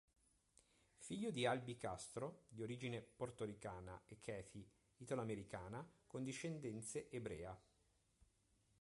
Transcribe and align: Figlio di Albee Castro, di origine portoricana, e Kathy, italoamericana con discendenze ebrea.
Figlio 0.97 1.29
di 1.29 1.45
Albee 1.45 1.77
Castro, 1.77 2.45
di 2.49 2.63
origine 2.63 3.01
portoricana, 3.03 4.01
e 4.07 4.17
Kathy, 4.19 4.67
italoamericana 4.97 5.87
con 6.07 6.23
discendenze 6.23 7.07
ebrea. 7.11 7.55